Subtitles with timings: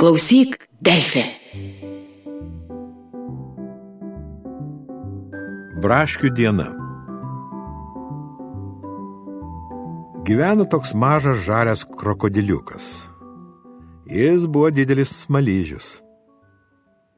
[0.00, 1.20] Klausyk, Delfi.
[5.84, 6.70] Braškių diena.
[10.24, 12.88] Gyveno toks mažas žalias krokodiliukas.
[14.08, 15.92] Jis buvo didelis smalyžius.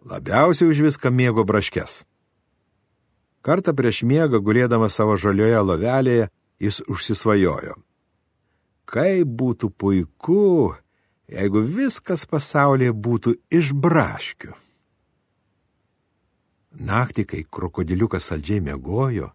[0.02, 2.00] Labiausiai už viską mėgo braškes.
[3.46, 7.78] Kartą prieš miegą, gulėdamas savo žalioje lovelėje, jis užsisvajojo.
[8.90, 10.74] Kaip būtų puiku,
[11.32, 14.52] jeigu viskas pasaulyje būtų iš braškių.
[16.88, 19.30] Naktį, kai krokodiliukas saldžiai mėgojo,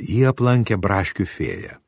[0.00, 1.78] jį aplankė braškių fėja.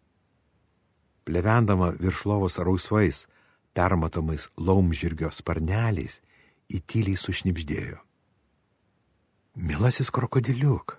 [1.24, 3.24] Plevendama virš lovos rausvais,
[3.72, 6.20] permatomais laumžirgio sparneliais,
[6.68, 8.00] įtyliai sušnipždėjo.
[9.54, 10.98] Milasis krokodiliuk,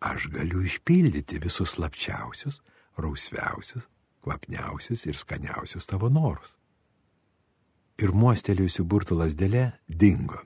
[0.00, 2.62] aš galiu išpildyti visus slapčiausius,
[2.96, 3.90] rausviausius,
[4.24, 6.56] kvapniausius ir skaniausius tavo norus
[8.00, 10.40] ir muostelėjusi burtų lasdelė dingo.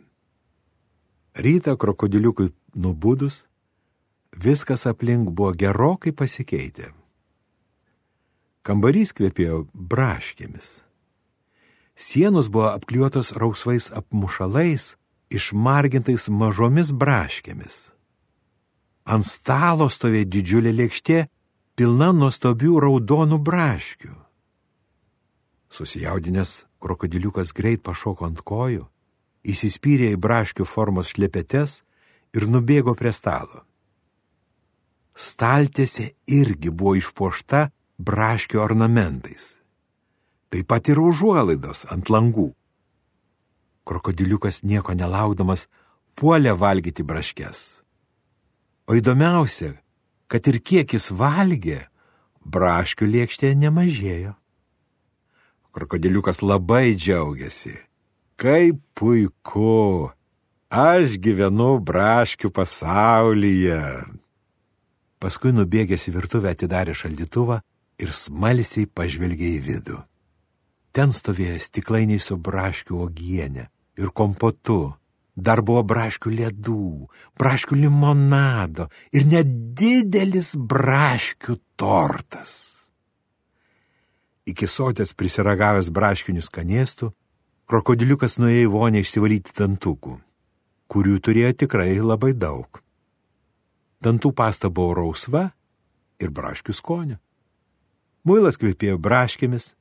[1.35, 3.45] Rytą krokodiliukui nubudus,
[4.35, 6.91] viskas aplink buvo gerokai pasikeitę.
[8.63, 10.83] Kambarys kvepėjo braškėmis.
[11.97, 14.95] Sienos buvo apkliuotos rausvais apmušalais,
[15.31, 17.91] išmargintais mažomis braškėmis.
[19.11, 21.19] Ant stalo stovėjo didžiulė lėkštė,
[21.75, 24.13] pilna nuostabių raudonų braškių.
[25.71, 28.87] Susijaudinęs krokodiliukas greit pašoko ant kojų,
[29.47, 31.81] įsispyrė į braškių formos šlepetes
[32.35, 33.63] ir nubėgo prie stalo.
[35.15, 37.69] Staltėse irgi buvo išpuošta
[38.01, 39.61] braškių ornamentais.
[40.51, 42.51] Taip pat ir užuolaidos ant langų.
[43.87, 45.69] Krokodiliukas nieko nelaukdamas
[46.19, 47.83] puolė valgyti braškes.
[48.91, 49.77] O įdomiausia,
[50.27, 51.85] kad ir kiek jis valgė,
[52.43, 54.35] braškių lėkštė nemažėjo.
[55.71, 57.77] Krokodiliukas labai džiaugiasi.
[58.41, 60.11] Kaip puiku!
[60.71, 63.83] Aš gyvenu braškių pasaulyje.
[65.23, 67.59] Paskui nubėgęs į virtuvę atidarė šaldytuvą
[68.03, 69.99] ir smalsiai pažvelgė į vidų.
[70.95, 73.69] Ten stovėjo stiklainiai su braškių ogienė
[73.99, 74.95] ir kompotu.
[75.35, 77.07] Dar buvo braškių ledų,
[77.39, 82.80] braškių limonado ir nedidelis braškių tortas
[84.51, 87.11] iki sotės prisiragavęs braškinių skanėstų,
[87.71, 90.19] krokodiliukas nuėjo į vonę išsivalyti dantukų,
[90.91, 92.83] kurių turėjo tikrai labai daug.
[94.01, 95.51] Dantų pasta buvo rausva
[96.21, 97.19] ir braškių skonio.
[98.25, 99.75] Muilas kvepėjo braškėmis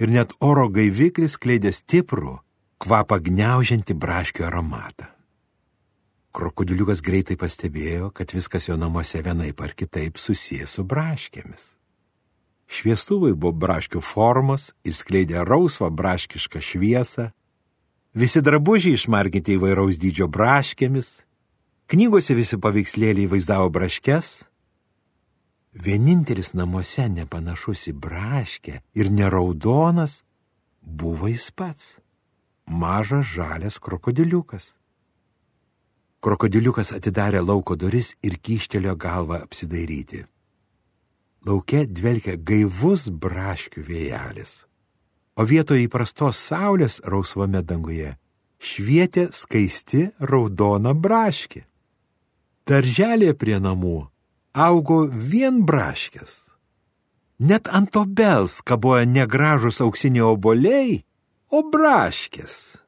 [0.00, 2.38] ir net oro gaiviklis kleidė stiprų,
[2.80, 5.08] kvapą gniaužiantį braškių aromatą.
[6.34, 11.68] Krokodiliukas greitai pastebėjo, kad viskas jo namuose vienaip ar kitaip susijęs su braškėmis.
[12.70, 17.30] Šviestuvai buvo braškių formos ir skleidė rausvą braškišką šviesą.
[18.14, 21.24] Visi drabužiai išmarginti įvairaus dydžio braškėmis.
[21.90, 24.46] Knygose visi paveikslėliai vaizdavo braškes.
[25.74, 30.22] Vienintelis namuose nepanašus į braškę ir neraudonas
[30.80, 31.98] buvo jis pats-
[32.82, 34.72] mažas žalias krokodiliukas.
[36.20, 40.24] Krokodiliukas atidarė lauko duris ir kyštelio galvą apsidairyti
[41.44, 44.64] laukia dvelkia gaivus braškių vėjelis,
[45.36, 48.14] o vietoje įprastos saulės rausvame danguje
[48.64, 51.64] švietė skaisti raudona braškė.
[52.64, 54.06] Darželė prie namų
[54.54, 56.40] augo vien braškės.
[57.44, 61.02] Net ant obels kaboja negražus auksiniai oboliai,
[61.50, 62.78] o braškės.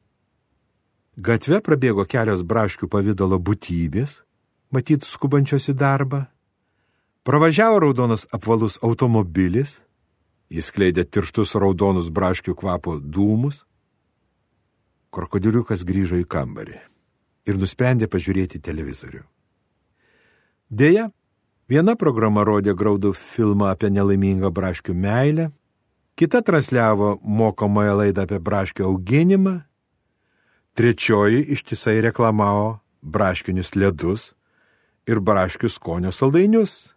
[1.17, 4.23] Gatve prabėgo kelios braškių pavydalo būtybės,
[4.73, 6.27] matyt skubančios į darbą.
[7.27, 9.81] Pravažiavo raudonas apvalus automobilis,
[10.47, 13.65] jis kleidė tirštus raudonus braškių kvapo dūmus.
[15.11, 16.79] Krokodiliukas grįžo į kambarį
[17.51, 19.25] ir nusprendė pažiūrėti televizorių.
[20.71, 21.09] Deja,
[21.67, 25.51] viena programa rodė graudų filmą apie nelaimingą braškių meilę,
[26.15, 29.61] kita transliavo mokomąją laidą apie braškių auginimą,
[30.79, 34.35] trečioji ištisai reklamavo braškinius ledus
[35.11, 36.96] ir braškių skonio saldainius.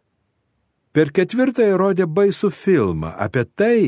[0.89, 3.81] Per ketvirtąją rodė baisų filmą apie tai,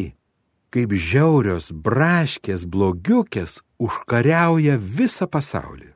[0.69, 5.89] kaip žiaurios braškės blogiukės užkariauja visą pasaulį.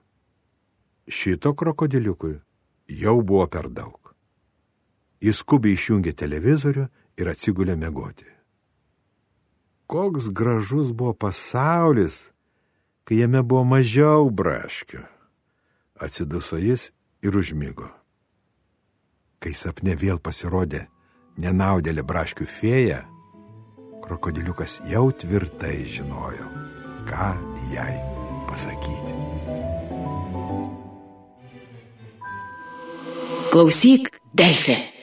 [1.06, 2.40] Šito krokodiliukui
[2.90, 4.16] jau buvo per daug.
[5.22, 6.88] Jis skubiai išjungė televizorių
[7.22, 8.26] ir atsigulė mėgoti.
[9.86, 12.32] Koks gražus buvo pasaulis,
[13.06, 15.06] kai jame buvo mažiau braškių.
[16.02, 16.90] Atsiduso jis
[17.22, 17.94] ir užmygo.
[19.40, 20.88] Kai sapne vėl pasirodė
[21.42, 23.04] nenaudėlė braškių fėja,
[24.06, 26.50] krokodiliukas jau tvirtai žinojo,
[27.10, 27.30] ką
[27.74, 27.94] jai
[28.50, 29.16] pasakyti.
[33.52, 34.95] Klausyk, Delfė.